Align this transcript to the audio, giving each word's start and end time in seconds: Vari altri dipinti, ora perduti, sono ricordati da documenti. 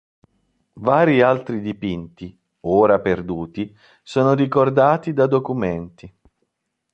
Vari 0.87 1.21
altri 1.21 1.61
dipinti, 1.61 2.35
ora 2.61 2.99
perduti, 2.99 3.71
sono 4.01 4.33
ricordati 4.33 5.13
da 5.13 5.27
documenti. 5.27 6.11